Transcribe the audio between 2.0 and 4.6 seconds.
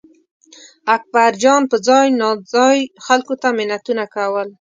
ناځای خلکو ته منتونه کول.